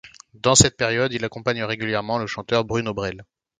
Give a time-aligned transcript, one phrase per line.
[0.33, 3.23] Dans cette période il accompagne régulièrement le chanteur Bruno Brel.